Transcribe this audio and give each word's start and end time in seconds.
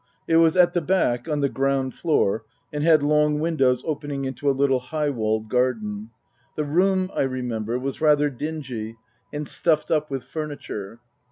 It 0.27 0.37
was 0.37 0.57
at 0.57 0.73
the 0.73 0.81
back, 0.81 1.29
on 1.29 1.41
the 1.41 1.47
ground 1.47 1.93
floor, 1.93 2.43
and 2.73 2.83
had 2.83 3.03
long 3.03 3.39
windows 3.39 3.83
opening 3.85 4.25
into 4.25 4.49
a 4.49 4.49
little 4.59 4.79
high 4.79 5.11
walled 5.11 5.47
garden. 5.47 6.09
The 6.55 6.65
room, 6.65 7.11
I 7.15 7.21
remember, 7.21 7.77
was 7.77 8.01
rather 8.01 8.31
dingy 8.31 8.97
and 9.31 9.47
stuffed 9.47 9.91
up 9.91 10.09
with 10.09 10.23
furniture. 10.23 10.99